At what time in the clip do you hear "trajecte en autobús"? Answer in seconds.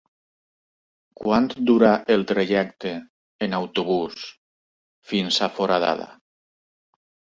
2.31-4.27